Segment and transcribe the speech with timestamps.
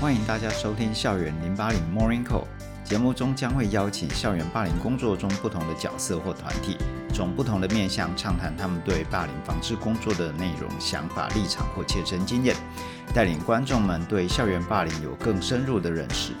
[0.00, 2.44] 欢迎大家收听《校园零霸凌 Morning Call》
[2.82, 6.74] 节目中将会邀请校园霸凌工作中不同的角色或团体，
[7.12, 12.56] 从不同的面向畅谈他们对霸凌防治工作的内容、想法、立场或切身经验，
[13.14, 16.32] 带领观众们对校园霸凌有更深入的认识。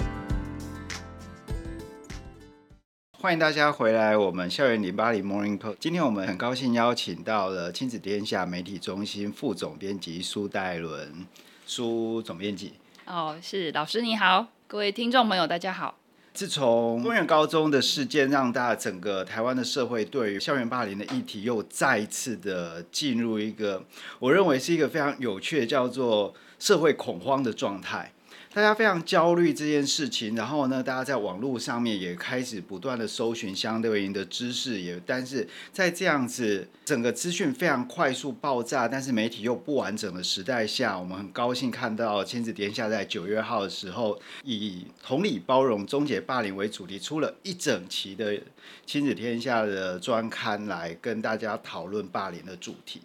[3.18, 5.76] 欢迎大家回来，我们校园零霸凌 Morning Call。
[5.78, 11.26] 今天我们很高兴邀请到了亲子天下媒体中心副总编辑苏岱伦，
[11.66, 12.79] 苏总编辑。
[13.10, 15.98] 哦，是老师你好，各位听众朋友大家好。
[16.32, 23.82] 自从公园高中的事件，让大家整个台湾的社会对于校园霸凌的议题又再一次的进入一个，
[24.20, 28.12] 我认为是一个非常有趣的叫做社会恐慌的状态。
[28.52, 48.36] 大家非常焦虑这件事情，然后呢，大家在网络上面也开始不断的搜寻相对应的知识，也但是在这样子整个资讯非常快速爆炸，但是媒体又不完整的时代下，我们很高兴看到亲子天下在九月号的时候，以同理包容终结霸凌为主题，出了一整期的
[48.84, 53.00] 亲子天下的专刊来跟大家讨论霸凌的主题。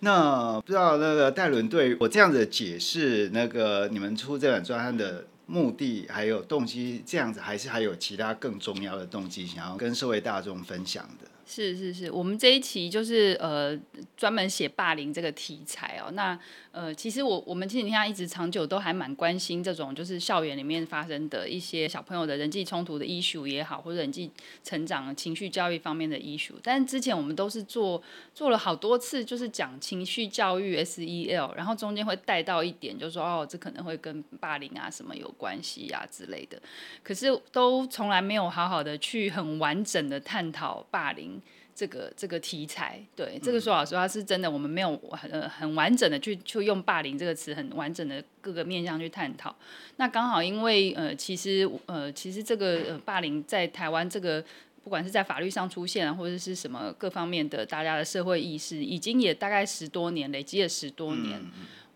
[0.00, 11.28] 那不知道那个戴伦对我这样子解释，那个你们出这本专案的目的还有动机，这样子还是还有其他更重要的动机，想要跟社会大众分享的？
[11.48, 13.78] 是是是，我们这一期就是呃
[14.16, 16.10] 专门写霸凌这个题材哦。
[16.10, 16.36] 那
[16.72, 24.28] 呃其实我我们其实你看一直长久都还蛮关心这种就是校园里面发生的一些小朋友的人际冲突的 issue 也好，或者人际
[24.64, 26.54] 成长、情绪教育方面的 issue。
[26.64, 28.02] 但之前我们都是做
[28.34, 36.60] 做了好多次，就是讲情绪教育 SEL，然后中间会带到一点，就是说哦这可能会跟霸凌啊什么有关系啊之类的。
[37.02, 41.40] 可是都从来没有好好的去很完整的探讨霸凌。
[41.78, 49.54] 这个这个题材，对这个说老实话是真的，我们没有很呃很完整的去去用霸凌这个词，很完整的各个面向去探讨。
[49.96, 54.42] 那刚好因为呃，其实呃，其实这个呃霸凌在台湾这个
[54.82, 61.38] 不管是在法律上出现，或者是什么各方面的大家的社会意识，已经也大概十多年，累积了十多年。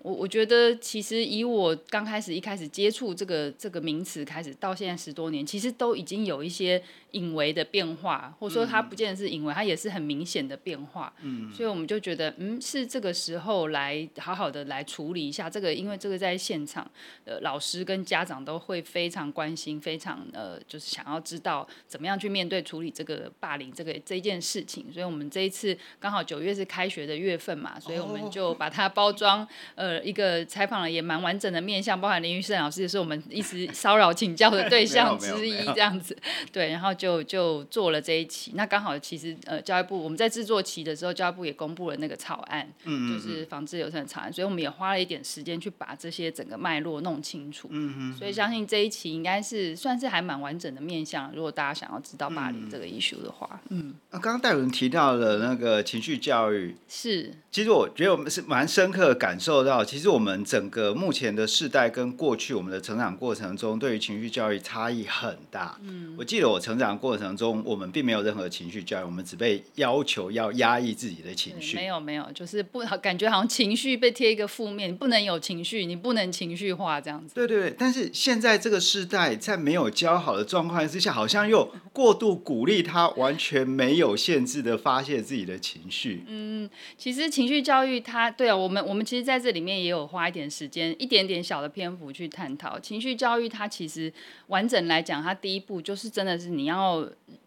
[0.03, 6.83] 我我觉得其实以我刚开始一开始接触这个这个名词开始到现在十多年，其实都已经有一些。
[7.12, 11.12] 隐微的变化，或者说它不见得是隐微，它也是很明显的变化。
[11.22, 16.88] 嗯，所以我们就觉得，嗯，是这个时候来好好的来处理一下这个，因为这个在现场，
[17.25, 24.92] 呃，老师跟家长都会非常关心，非常呃，就是想要知道怎么样去面对处理这个霸凌这个这一件事情。
[24.92, 36.16] 所以我们这一次刚好九月是开学的月份嘛，所以我们就把它包装，呃，一个采访了也蛮完整的面向，包含林玉胜老师也是我们一直骚扰请教的对象之一，这样子，
[36.53, 36.94] 对，然后。
[37.00, 51.33] 就就做了这一期，那刚好其实呃教育部我们在制作期的时候，教育部也公布了那个草案，嗯，嗯，就是防治流程的草案，所以我们也花了一点时间去把这些整个脉络弄清楚，嗯嗯，所以相信这一期应该是算是还蛮完整的面向。
[51.34, 66.90] 如果大家想要知道霸凌这个 issue 的话，嗯，那，刚刚戴伦提到了那个情绪教育，是，其实我觉得我们是蛮深刻的感受到，其实我们整个目前的世代跟过去我们的成长过程中，对于情绪教育差异很大，嗯，我记得我成长。
[66.99, 71.77] 过程中，我们并没有任何情绪教育，我们只被要求要压抑自己的情绪。
[71.77, 77.34] 没有没有，就是不感觉好像情绪被贴一个负面，你不能有情绪，你不能情绪化这样子。
[77.34, 86.25] 对对对，但是现在这个时代，在没有教好的状况之下，好像又 过度鼓励他完全没有限制的发泄自己的情绪。
[86.27, 86.69] 嗯，
[86.99, 93.49] 其实情绪教育它，对啊，我们我们其实在这里面也有花一点时间，一点点小的篇幅去探讨情绪教育。
[93.49, 94.12] 它其实
[94.49, 96.80] 完整来讲，它第一步就是真的是你要。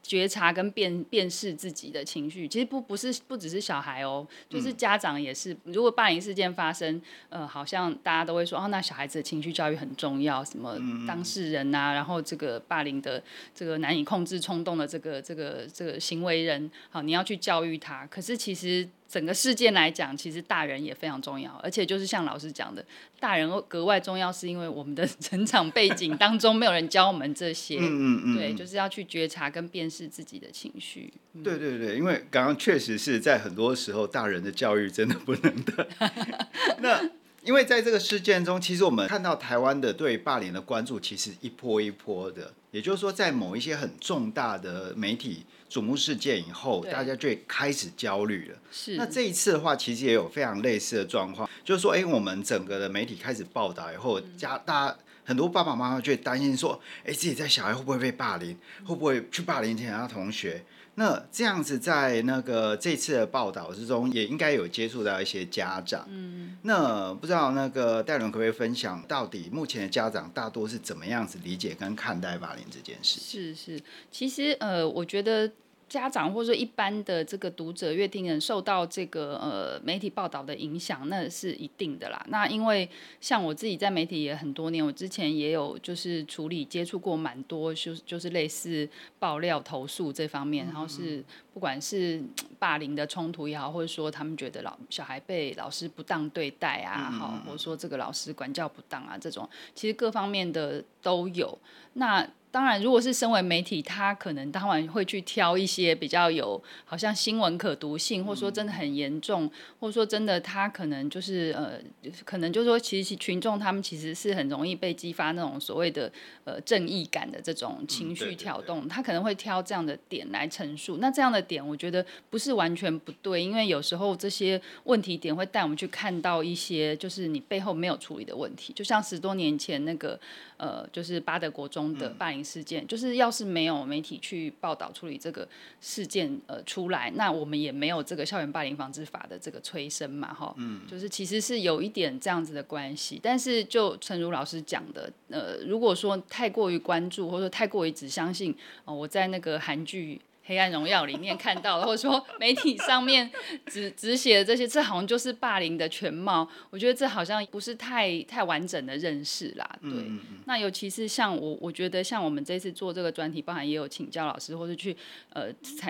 [0.01, 5.55] 觉察跟辨辨识自己的情绪，其实不不是不只是小孩哦，就是家长也是。
[5.63, 10.77] 如果霸凌事件发生，呃，好像大家都会说，哦，那小孩子的情绪教育很重要，什么
[11.07, 13.23] 当事人呐、啊，然后这个霸凌的
[13.55, 18.05] 这个难以控制冲动的这个这个这个行为人，好，你要去教育他。
[18.07, 18.87] 可是其实。
[19.13, 22.83] 整个事件来讲，其实大人也非常重要，而且就是像老师讲的，
[23.19, 31.13] 大人格外重要，是因为我们的 成长背景当中没有人教我们这些，嗯嗯嗯，对，就是要去觉察跟辨识自己的情绪。
[31.33, 35.87] 嗯、对对对，因为刚刚确实是在很多时候，大人的教育真的不能的。
[36.81, 37.07] 那
[37.43, 45.45] 因为在这个事件中，其实我们看到台湾的对霸凌的关注，其实一波一波的，也就是说，在某一些很重大的媒体。
[45.73, 48.57] 瞩目事件以后，大家就开始焦虑了。
[48.71, 58.55] 是，那这一次的话，其实也有非常类似的状况，就是说，哎，我们整个的媒体开始报道以后，家大家很多爸爸妈妈就会担心说，哎，自己在小孩会不会被霸凌，
[58.85, 60.63] 会不会去霸凌其他同学？
[60.95, 66.07] 那这样子在那个这次的报道之中，也应该有接触到一些家长。
[66.07, 73.19] 嗯，那不知道那个戴伦可不可以分享，到底目前的家长大多是怎么样子理解跟看待霸凌这件事？
[73.19, 73.81] 是是，
[74.11, 75.51] 其实呃，我觉得。
[75.93, 82.25] 家长或者说一般的这个读者、阅听人受到这个呃媒体报道的影响，那是一定的啦。
[82.29, 82.89] 那因为
[83.21, 91.23] 像我自己在媒体也很多年，我之前也有就是处理接触过蛮多，就是就是类似爆料投诉这方面，然后是
[91.53, 92.21] 不管是
[92.57, 101.57] 霸凌的冲突也好，或者说他们觉得老小孩被老师不当对待啊，好，或者说这个老师管教不当啊，这种其实各方面的都有。
[101.93, 111.79] 那当然，如果是身为媒体，他可能当然会去挑一些比较有好像新闻可读性，或者说真的很严重，或者说真的他可能就是呃，
[112.23, 116.11] 可能就是说其实群众他们其实是很容易被激发那种所谓的
[116.43, 120.97] 呃正义感的这种情绪挑动，他可能会挑这样的点来陈述。
[120.97, 130.19] 那这样的点，我觉得不是完全不对，因为有时候这些问题点会带我们去看到一些就是你背后没有处理的问题，就像十多年前那个
[130.57, 132.43] 呃，就是巴德国中的霸凌。
[132.53, 135.47] 事件就是，要是没有媒体去报道处理这个
[135.79, 143.19] 事件，呃，出来，那我们也没有这个校园霸凌防治法的这个催生嘛，哈，嗯，就是其实是有一点这样子的关系。
[143.23, 148.51] 但是就陈如老师讲的，呃，如果说太过于关注，或者说太过于只相信，
[148.83, 150.19] 哦、呃，我在那个韩剧。
[150.45, 153.31] 黑暗荣耀里面看到的，或者说媒体上面
[153.67, 156.45] 只只写的这些，这好像就是霸凌的全貌。
[156.69, 159.79] 我觉得这好像不是太太完整的认识啦。
[159.81, 164.93] 对，嗯嗯嗯，那尤其是像我，我觉得像我们这次做这个专题，包含也有请教老师，或是去
[165.29, 165.47] 呃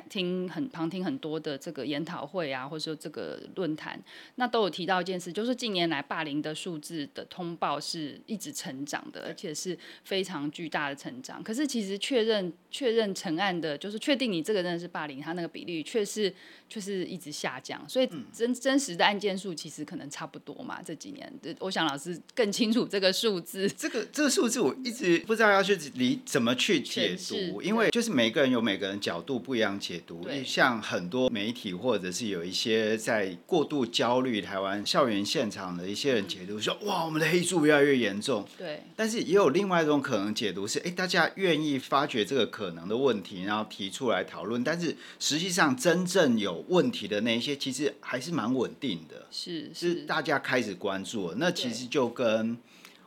[0.08, 4.00] 听很旁听很多的这个研讨会啊，或者说这个论坛，
[4.36, 11.42] 那都有提到一件事，就是近年来霸凌的数字的通报是一直成长的，而且是非常巨大的成长。
[11.42, 14.43] 可是其实确认确认成案的，就是确定你。
[14.44, 16.34] 这个真的是霸凌，他那个比例却是
[16.68, 20.82] 却是一直下降，所以真真实的案件数其实可能差不多嘛。
[20.84, 23.70] 这几年，我想老师更清楚这个数字。
[23.70, 30.28] 这个这个数字我一直不知道要去理怎么去解读，因为就是每个人有每个人角度不一样解读。
[30.44, 38.46] 像很多媒体或者是有一些在过度焦虑台湾校园现场的一些人解读说，哇，我们的黑数越来越严重。
[38.58, 38.82] 对。
[38.96, 44.24] 但是也有另外一种可能解读是，哎，大家愿意发掘这个可能的问题，然后提出来。
[44.34, 51.34] 讨论，但是实际上真正有问题的那一些，其实还是蛮稳定的，是是，是大家开始关注。
[51.38, 52.58] 那其实就跟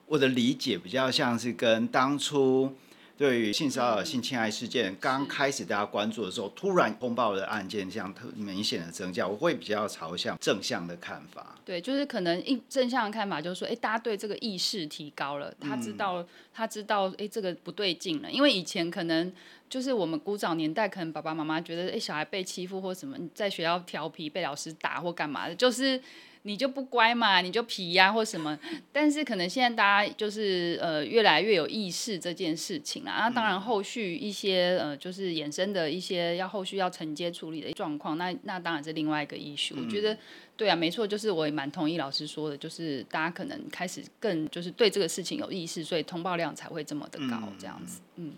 [0.06, 2.72] 我的理解比较像是跟当初。
[3.16, 11.54] 对于性骚扰、性侵害事件刚开始大家关注的时候，突然通报的案件像特明显的增加，我会比较朝向正向的看法。
[11.64, 18.30] 对，就是可能一正向的看法就是说，哎，大家对这个意识提高了，他知道，嗯、他知道，哎，这个不对劲了。
[18.30, 19.32] 因为以前可能
[19.70, 26.00] 就是我们古早年代，可能爸爸妈妈觉得，哎，小孩被欺负或什么，在学校调皮被老师打或干嘛的，就是。
[26.46, 28.56] 你就不乖嘛，你就皮呀、啊、或什么，
[28.92, 33.16] 但是可能现在大家就是呃越来越有意识这件事情啦。
[33.18, 39.74] 那当然后续一些呃就是衍生的一些要后续要承接处理的状况，那那当然是另外一个 issue。
[39.76, 40.16] 我觉得
[40.56, 48.00] 对啊，没错，就是我也蛮同意老师说的，就是大家可能开始更就是对这个事情有意识，所以通报量才会这么的高这样子。
[48.14, 48.32] 嗯，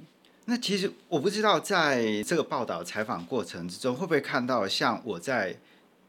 [0.46, 5.56] 那其实我不知道在这个报道采访过程之中会不会看到像我在。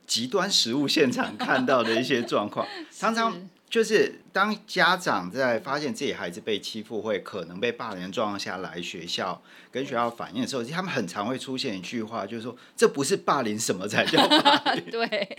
[0.10, 9.40] 极端食物现场看到的一些状况， 常常就是当家长在发现自己孩子被欺负，会可能被霸凌状况下来学校
[9.72, 14.84] 跟学校反映的时候，他们很常会出现一句话，就是说，这不是霸凌，什么才叫霸凌？
[14.90, 15.38] 对。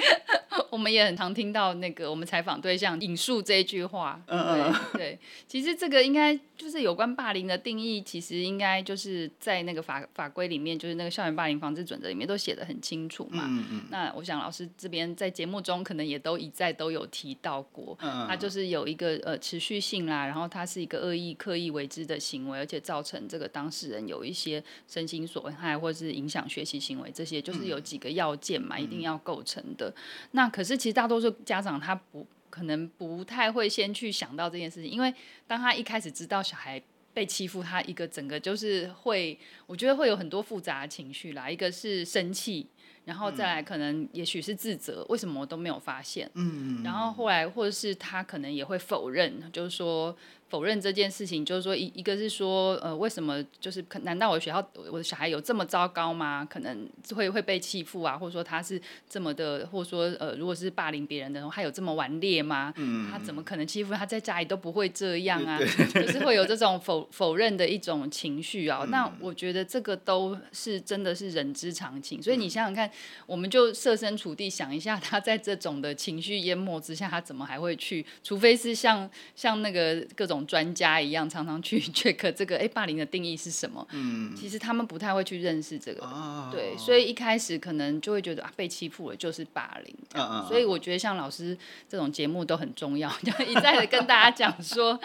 [0.71, 13.47] 我们也很常听到那个我们采访对象引述这一句话，对对，其实这个应该就是有关霸凌的定义，其实应该就是在那个法法规里面，就是那个校园霸凌防治准则里面都写的很清楚嘛。
[13.49, 13.83] 嗯嗯。
[13.91, 29.91] 那我想老师这边在节目中可能也都一再都有提到过，它就是有一个呃持续性啦，然后它是一个恶意刻意为之的行为，而且造成这个当事人有一些身心损害或者是影响学习行为，这些就是有几个要件嘛，一定要构成的。
[30.33, 35.15] 那可是其实大多数家长他不可能不太会先去想到这件事情，因为
[35.47, 36.83] 当他一开始知道小孩
[37.15, 41.49] 被欺负，他一个整个就是会，我觉得会有很多复杂的情绪啦。
[41.49, 42.67] 一个是生气，
[43.05, 46.31] 然后再来可能也许是自责，为什么我都没有发现？
[46.35, 50.17] 嗯，然后后来或者是他可能也会否认，就是说。
[50.51, 56.45] 否认这件事情，就是说一一个是说，呃，为什么就是可难道我的学校我的小孩有这么糟糕吗？
[56.45, 62.75] 可能会会被欺负啊，或者说他是这么的，或者说呃，如果是霸凌别人的，他有这么顽劣吗？
[62.77, 65.57] 嗯，他怎么可能欺负他在家里都不会这样啊？
[65.95, 68.81] 就是会有这种否否认的一种情绪啊。
[68.83, 72.91] 嗯、那我觉得这个都是真的是人之常情，所以你想想看，
[73.25, 78.05] 我们就设身处地想一下，他在这种的情绪淹没之下，他怎么还会去？
[78.25, 80.40] 除非是像像那个各种。
[80.47, 83.87] 专家一样，常常去 check 这个，哎，霸凌的定义是什么？
[83.93, 89.95] 嗯，其实他们不太会去认识这个，哦、对，所以一开始可能就会觉得啊，被欺负了就是霸凌。
[90.15, 90.47] 嗯嗯。
[90.49, 91.57] 所以我觉得像老师
[91.89, 94.99] 这种节目都很重要， 就一再的跟大家讲说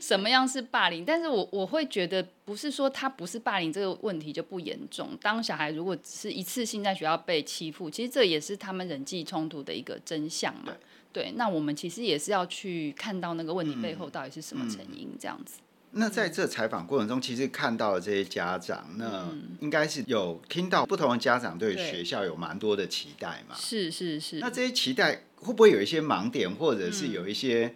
[0.00, 1.04] 什么样是霸凌。
[1.04, 5.16] 但是我我会觉得，不是说他不是霸凌这个问题就不严重。
[5.20, 10.72] 当小孩如果只是一次性在学校被欺负，其实这也是他们人际冲突的一个真相嘛。
[11.12, 15.58] 对，那我们其实也是要去看到那个问题背后到底是什么成因，这样子。
[15.92, 23.56] 那在这采访过程中，其实看到了这些家长，那应该是有听到不同的家长对学校有蛮多的期待嘛？
[23.56, 24.38] 是是是。
[24.38, 27.74] 那这些期待会不会有一些盲点，或者是有一些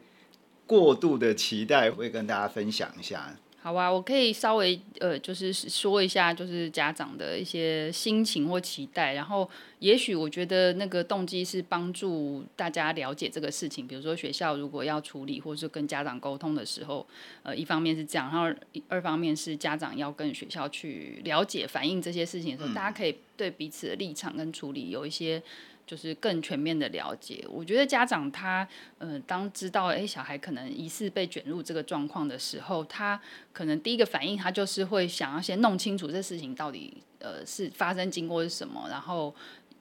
[0.64, 3.36] 过度的期待，会跟大家分享一下？
[3.64, 17.06] 好啊，我可以稍微呃，就是说一下，就是家长的一些心情或期待，然后也许我觉得那个动机是帮助大家了解这个事情，比如说学校如果要处理或是跟家长沟通的时候，
[17.42, 18.54] 呃，一方面是这样，然后
[18.86, 25.42] 二方面是家长要跟学校去了解反映这些事情的时候，嗯、大家可以对彼此的立场跟处理有一些。
[25.86, 28.66] 就是更全面的了解，我觉得家长他，
[28.98, 33.20] 呃，当知道哎小孩可能疑似被卷入这个状况的时候，他
[33.52, 39.34] 可能第一个反应他就是会想要先弄清楚这事情到底呃是发生经过是什么，然后。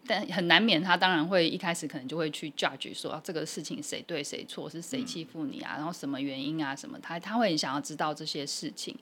[0.06, 8.96] 但很难免，他当然会一开始可能就会去 judge 说，啊，这个事情谁对谁错，是谁欺负你啊，然后什么原因啊什么，他他会很想要知道这些事情。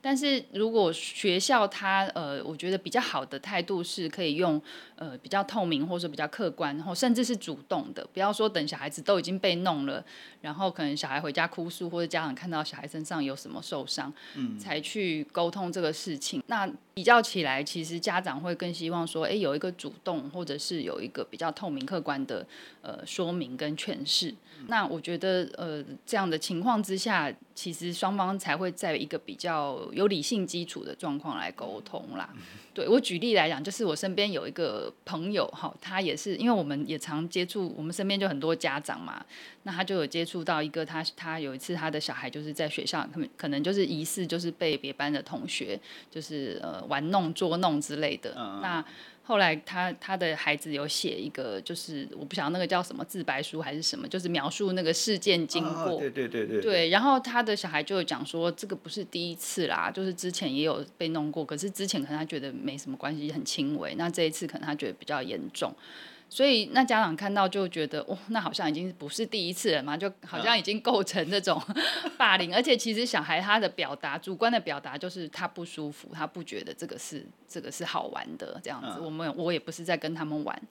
[0.00, 4.60] 但是如果学校他呃，我觉得比较好的态度是可以用
[4.94, 10.04] 呃比较透明或者说比较客观，然后甚至是主动的，不要说等小孩子都已经被弄了，
[10.40, 16.42] 然后可能小孩回家哭诉，或者家长看到小孩身上有什么受伤，嗯，才去沟通这个事情。
[16.46, 22.46] 那比较起来，其实家长会更希望说，哎，有一个主动或者是有一个比较透明客观的
[22.80, 24.32] 呃说明跟诠释。
[24.68, 32.32] 那我觉得呃这样的情况之下，其实双方才会在一个比较有理性基础的状况来沟通啦。
[32.72, 39.26] 对，我举例来讲，就是我身边有一个朋友哈，他也是因为我们也常接触，我们身边就很多家长嘛，
[39.64, 48.84] 那他就有接触到一个他他有一次他的小孩就是在学校可能可能就是疑似就是被别班的同学就是呃玩弄捉弄之类的，嗯、那。
[49.28, 55.82] 后来他他的孩子有写一个，就是我不晓得那个叫什么自白书还是什么，就是描述那个事件经过。
[55.82, 56.62] 哦、对对对对。
[56.62, 65.74] 对，然后他的小孩就有讲说，这个不是第一次啦，就是之前也有被弄过，可是之前可能他觉得没什么关系，很轻微，那这一次可能他觉得比较严重。
[66.30, 71.58] 所以那家长看到就觉得，哦，那好像已经不是第一次了嘛，就好像已经构成这种
[72.18, 72.54] 霸凌。
[72.54, 79.00] 而且其实小孩他的表达，主观的表达就是他不舒服，他不觉得这个是这个是好玩的这样子。
[79.00, 80.62] 我们我也不是在跟他们玩，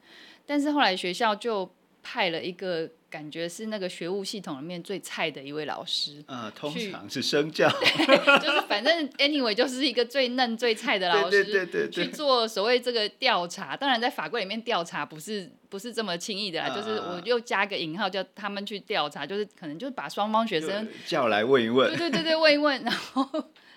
[0.45, 1.69] 但是后来学校就。
[2.09, 7.69] 派了一个感觉是那个学务系统里面最菜的一位老师，呃，通常是生教，
[8.41, 13.77] 就是反正 anyway 就是一个最嫩最菜的老师，对对对去做所谓这个调查。
[13.77, 23.25] 当然在法规里面调查不是不是这么轻易的啦，就是我又加个引号叫他们去调查，就是可能就是把双方学生叫来问一问，对对对对问一问， 然后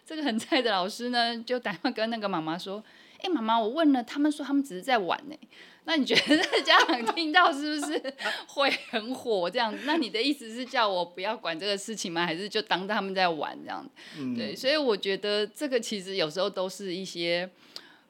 [0.05, 2.83] 这个很菜的老师呢就打电话跟那个妈妈说，
[3.23, 5.37] 哎妈妈我问了，他们说他们只是在玩呢。
[5.85, 8.15] 那你觉得家长听到是不是
[8.47, 9.83] 会很火这样子？
[9.87, 12.25] 那你的意思是叫我不要管这个事情吗？
[12.25, 13.89] 还是就当他们在玩这样？
[14.19, 17.49] 嗯、对，所以我觉得这个其实有时候都是一些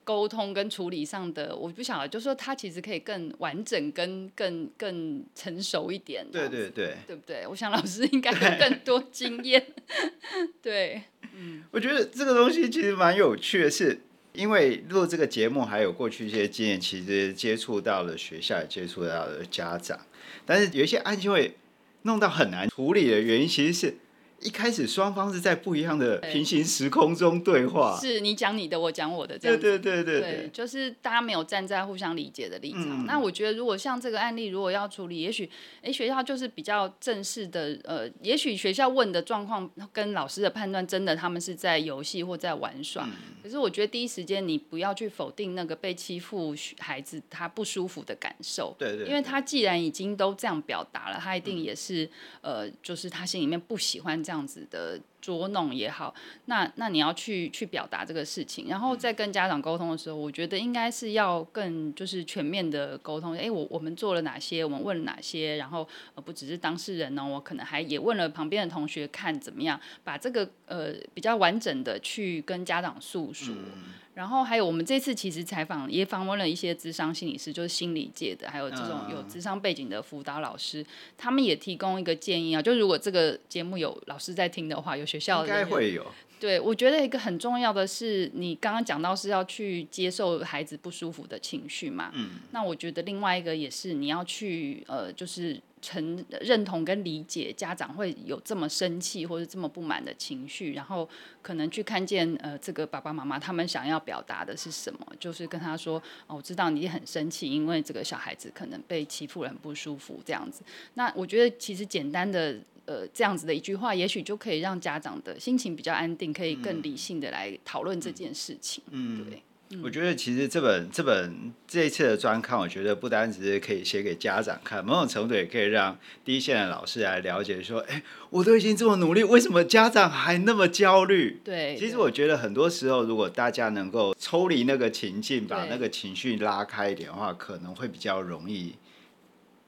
[0.04, 6.26] 沟通跟处理上的，我不晓得，就是说他其实可以更完整、跟更更成熟一点。
[6.30, 7.46] 对对对，对不对？
[7.46, 9.64] 我想老师应该有更多经验。
[10.60, 11.02] 对，
[11.34, 14.00] 嗯，我觉得这个东西其实蛮有趣的是。
[14.32, 19.98] 因为录这个节目，还有过去一些经验，其实接触到了学校，也接触到了家长，
[20.46, 21.56] 但是有一些案件会
[22.02, 23.96] 弄到很难处理的原因，其实是
[24.40, 29.62] 一开始双方是在不一样的平行时空中对话，是你讲你的，我讲我的，这样子。
[29.62, 33.04] 对对对对对，对，就是大家没有站在互相理解的立场。
[33.04, 35.48] 嗯、那我觉得，如果像这个案例，如果要处理，也许，
[35.82, 43.04] 哎，学校就是比较正式的，呃，也许学校问的状况跟老师的判断，真的他们是在游戏或在玩耍。
[43.04, 52.04] 嗯、可是我觉得第一时间你不要去否定那个被欺负孩子他不舒服的感受，对，对对，因为他既然已经都这样表达了，他一定也是，
[52.40, 56.14] 嗯、呃，就是他心里面不喜欢这样这样子的捉弄也好，
[56.46, 63.34] 那那你要去去表达这个事情，然后在跟家长沟通的时候，我觉得应该是要更就是全面的沟通。
[63.34, 64.64] 哎，我我们做了哪些？
[64.64, 65.56] 我们问了哪些？
[65.56, 73.54] 然后呃不只是当事人呢，我可能还也问了旁边的同学，看怎么样把这个呃比较完整的去跟家长诉说。
[73.54, 80.84] 嗯然后还有，我们这次其实采访也访问了一些智商心理师，就是心理界的，还有这种有智商背景的辅导老师，
[81.16, 86.06] 他们也提供一个建议啊，就如果这个节目有老师在听的话，有学校应该会有。
[86.38, 95.60] 对，我觉得一个很重要的是，你刚刚讲到是要去接受孩子不舒服的情绪嘛，嗯，那我觉得另外一个也是你要去呃，就是。
[95.82, 101.08] 承认同跟理解家长会有这么生气或者这么不满的情绪，然后
[101.40, 110.62] 可能去看见呃这个爸爸妈妈他们想要表达的是什么，就是跟他说哦，我知道你很生气，因为这个小孩子可能被欺负了很不舒服这样子。
[110.92, 112.58] 那我觉得其实简单的
[112.90, 118.82] 呃这样子的一句话，也许就可以让家长的心情比较安定，可以更理性的来讨论这件事情。
[118.90, 119.42] 嗯，对。
[119.84, 131.38] 我觉得其实这本这本这一次的专刊，我觉得不单只是可以写给家长看，某种程度也可以让第一线的老师来了解，说，哎，我都已经这么努力，为什么家长还那么焦虑？
[131.44, 138.74] 对，其实我觉得很多时候，如果大家能够抽离那个情境，把那个情绪拉开一点的话，可能会比较容易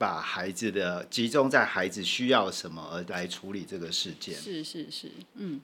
[0.02, 4.34] 把孩子的集中在孩子需要什么而来处理这个事件。
[4.34, 5.60] 是是是，嗯。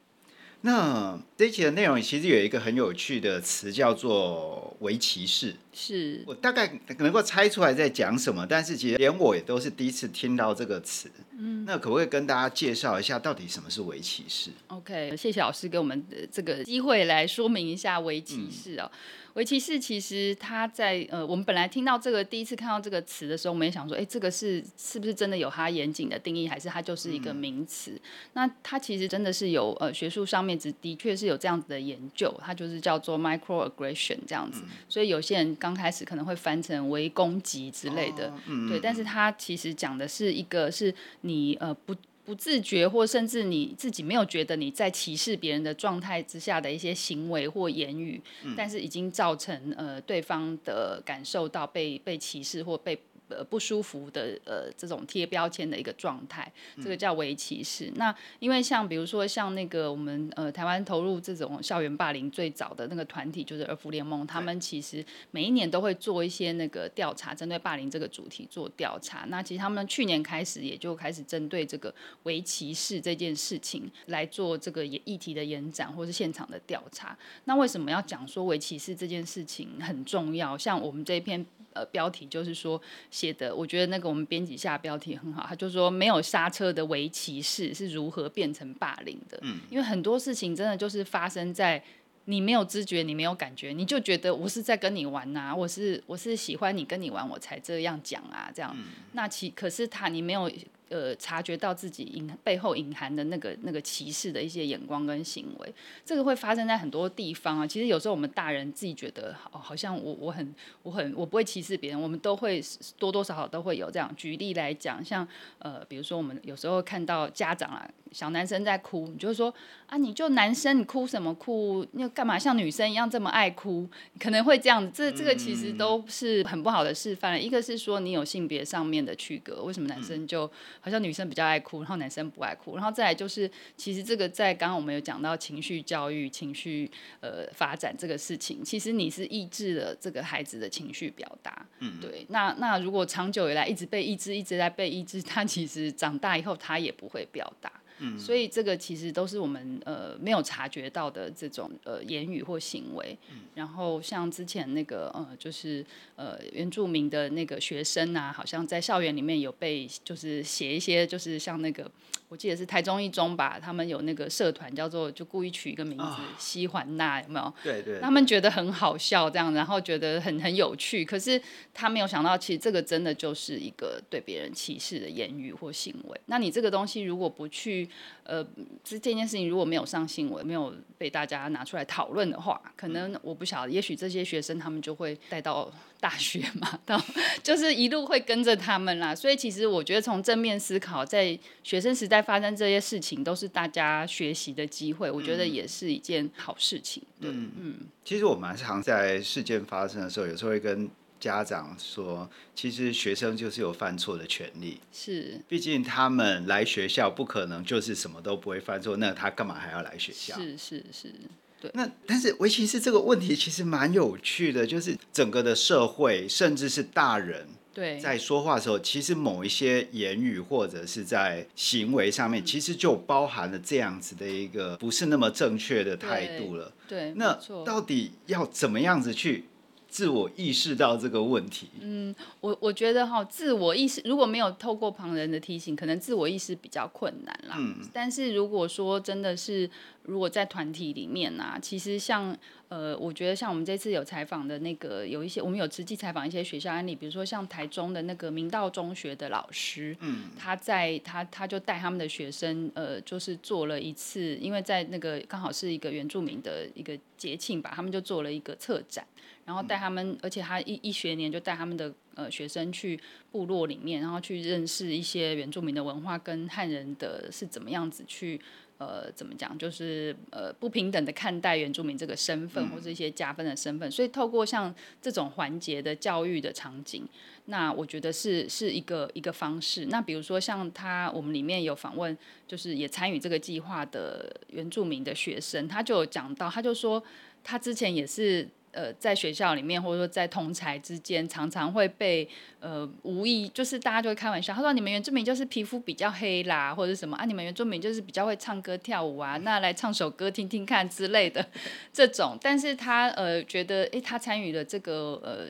[0.61, 5.54] 那这一期的内容其实有一个很有趣的词，叫做“微歧视”。
[5.75, 11.11] 是我大概能够猜出来在讲什么，但是其实连我也都是第一次听到这个词。
[11.37, 18.90] 嗯，那可不可以跟大家介绍一下，到底什么是微歧视？OK，谢谢老师给我们的这个机会来说明一下微歧视哦。
[18.92, 18.99] 嗯
[19.38, 27.92] 微歧视其实它在呃，我们本来听到这个第一次看到这个词的时候，我们也想说，哎，这个是是不是真的有它严谨的定义，还是它就是一个名词？
[27.92, 28.00] 嗯、
[28.33, 34.62] 那它其实真的是有呃学术上面只的确是有这样子的研究，它就是叫做 microaggression 这样子。
[34.64, 38.80] 嗯、所以有些人刚开始可能会翻成微攻击之类的，哦嗯、对。
[38.80, 41.95] 但是它其实讲的是一个是你呃不。
[42.28, 52.99] 不自觉，或甚至你自己没有觉得你在歧视别人的状态之下的一些行为或言语，嗯、但是已经造成呃对方的感受到被被歧视或被。
[53.28, 56.50] 呃，不舒服的呃，这种贴标签的一个状态，
[56.82, 57.87] 这个叫微歧视。
[57.87, 69.24] 嗯、那因为像比如说像那个我们呃台湾投入这种校园霸凌最早的那个团体就是儿福联盟，他们其实每一年都会做一些那个调查，针对霸凌这个主题做调查。
[69.29, 77.16] 那其实他们去年开始也就开始针对这个微歧视这件事情来做这个议题的延展或是现场的调查。
[77.44, 80.57] 那为什么要讲说微歧视这件事情很重要？
[80.57, 81.44] 像我们这一篇。
[81.78, 89.38] 呃，标题就是说写的，我觉得那个我们编辑下标题很好，他就说没有刹车的围棋士是如何变成霸凌的。
[89.42, 91.82] 嗯，因为很多事情真的就是发生在
[92.24, 98.74] 你没有知觉，你没有感觉，你就觉得我是在跟你玩呐、啊，我是我是喜欢你跟你玩，我才这样讲啊，这样。
[98.76, 100.50] 嗯、那其可是他你没有。
[100.88, 105.74] 呃，察觉到自己隐背后隐含的那个那个歧视的一些眼光跟行为，
[106.05, 107.66] 这个会发生在很多地方啊。
[107.66, 112.62] 其实有时候我们大人自己觉得，哦，好像我我很我很我不会歧视别人，我们都会
[112.98, 114.12] 多多少少都会有这样。
[114.16, 115.27] 举例来讲，像
[115.59, 119.53] 呃，比如说我们有时候看到家长啊，小男生在哭，你就说
[119.87, 121.87] 啊，你就男生，你哭什么哭？
[121.92, 123.88] 你干嘛像女生一样这么爱哭？
[124.18, 124.90] 可能会这样子。
[124.94, 127.42] 这这个其实都是很不好的示范。
[127.42, 130.51] 一个是说你有性别上面的区隔，为什么男生就
[130.88, 142.24] 好像女生比较爱哭，然后男生不爱哭，然后再来就是，其实这个在刚刚我们有讲到情绪教育、情绪呃发展这个事情，其实你是抑制了这个孩子的情绪表达，嗯，对。
[142.31, 147.70] 那那如果长久以来一直被抑制，一直在被抑制，他其实长大以后他也不会表达。
[148.00, 153.16] 嗯、所以这个其实都是我们呃没有察觉到的这种呃言语或行为。
[153.30, 155.84] 嗯、然后像之前那个呃就是
[156.16, 161.90] 呃原住民的那个学生啊，好像在校园里面有被就是写一些就是像那个
[162.28, 167.54] 我记得是台中一中吧，他们有那个社团叫做就故意取一个名字、哦、西环娜有没有？
[167.64, 168.00] 对，对对。
[168.00, 171.40] 他们觉得很好笑这样，然后觉得很很有趣，可是
[171.72, 176.20] 他没有想到其实这个真的就是一个对别人歧视的言语或行为。
[176.26, 178.44] 那你这个东西如果不去许呃
[178.85, 185.70] 这这件事情如果没有上新闻，没有被大家拿出来讨论的话，可能我不晓得，也许这些学生他们就会带到
[186.01, 187.01] 大学嘛，到
[187.42, 189.14] 就是一路会跟着他们啦。
[189.14, 195.11] 所以其实我觉得从正面思考，在学生时代发生这些事情，都是大家学习的机会。
[195.11, 197.03] 我觉得也是一件好事情。
[197.20, 197.74] 对，嗯嗯。
[198.05, 200.88] 其实我蛮常在事件发生的时候，有时候会跟。
[201.20, 204.81] 家长说，其实学生就是有犯错的权利。
[204.92, 210.37] 是，毕竟他们来学校不可能就是什么都不会犯错，那他干嘛还要来学校？
[210.37, 211.12] 是是是，
[211.61, 211.70] 对。
[211.74, 226.72] 那但是围棋是这个问题其实蛮有趣的，就是整个的社会，甚至是大人，对，在说话的时候，其实某一些言语或者是在行为上面，其实就包含了这样子的一个不是那么正确的态度了。
[226.88, 229.44] 对，那到底要怎么样子去？
[229.88, 237.57] 自我意识到这个问题，嗯，我我觉得哈，自我意识如果没有透过旁人的提醒，可能自我意识比较困难啦。
[237.59, 239.68] 嗯，但是如果说真的是，
[240.09, 242.37] 如果在团体里面呐、啊，其实像
[242.68, 259.07] 呃，我觉得像我们这次有采访的那个，有一些我们有实际采访一些学校案例，比如说像台中的那个明道中学的老师，嗯，他在他他就带他们的学生，呃，就是做了一次，因为在那个刚好是一个原住民的一个节庆吧，他们就做了一个策展。
[259.44, 263.01] 然后带他们，而且他一一学年就带他们的呃学生去
[263.33, 268.38] 部落里面，然后去认识一些原住民的文化跟汉人的是怎么样子去
[268.78, 273.90] 呃怎么讲，就是呃不平等的看待原住民这个身份或者一些加分的身份。
[273.90, 277.06] 所以透过像这种环节的教育的场景，
[277.44, 279.86] 那我觉得是是一个一个方式。
[279.86, 287.02] 那比如说像他，我们里面有访问，就是也参与这个计划的原住民的学生，他就有讲到，他就说
[287.44, 288.48] 他之前也是。
[288.72, 292.28] 呃，在学校里面，或者说在同才之间，常常会被
[292.61, 301.44] 呃无意，就是大家就会开玩笑，他说你们原住民就是皮肤比较黑啦，或者什么啊，你们原住民就是比较会唱歌跳舞啊，那来唱首歌听听看之类的
[301.92, 302.38] 这种。
[302.40, 305.46] 但是他呃觉得，诶，他参与了这个呃。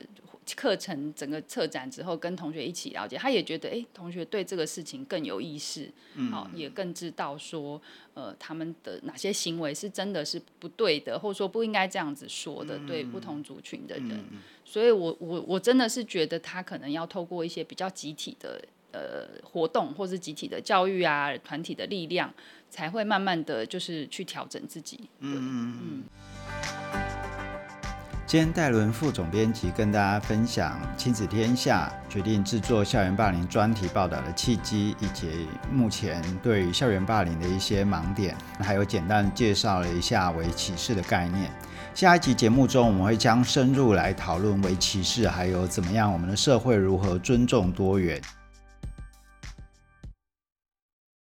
[0.55, 7.81] 课程整个策展之后，跟同学一起了解，他也觉得，哎、欸，同学对这个事情更有意识，嗯，好，也更知道说，
[8.13, 14.23] 呃，他们的哪些行为是真的是不对的，或者说不应该这样子说的，对不同族群的人。
[14.63, 22.31] 所以我我我真的是觉得他可能要透过一些比较集体的呃活动，或是集体的教育啊，团体的力量，
[22.69, 25.09] 才会慢慢的就是去调整自己。
[25.19, 26.98] 嗯嗯。
[28.29, 41.49] 今天戴伦副总编辑跟大家分享亲子天下决定制作校园霸凌专题报道的契机，以及目前对校园霸凌的一些盲点，还有简单介绍了一下围棋士的概念。
[41.95, 48.21] 下一集节目中，我们会将深入来讨论围棋士，还有怎么样我们的社会如何尊重多元。